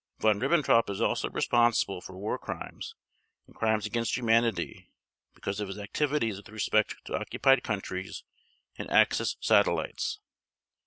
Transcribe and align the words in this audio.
Von 0.17 0.39
Ribbentrop 0.39 0.89
is 0.89 0.99
also 0.99 1.29
responsible 1.29 2.01
for 2.01 2.17
War 2.17 2.39
Crimes 2.39 2.95
and 3.45 3.55
Crimes 3.55 3.85
against 3.85 4.17
Humanity 4.17 4.89
because 5.35 5.59
of 5.59 5.67
his 5.67 5.77
activities 5.77 6.37
with 6.37 6.49
respect 6.49 6.95
to 7.05 7.19
occupied 7.19 7.61
countries 7.63 8.23
and 8.79 8.89
Axis 8.89 9.37
satellites. 9.41 10.19